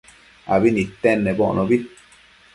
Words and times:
abi 0.53 0.69
nidtenedbocnobi 0.75 1.75